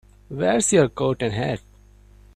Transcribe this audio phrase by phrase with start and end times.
[0.29, 1.59] Where's your coat and hat?